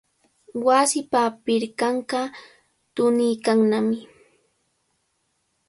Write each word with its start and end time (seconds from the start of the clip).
Wasipa 0.65 1.21
pirqanqa 1.43 2.21
tuniykannami. 2.95 3.97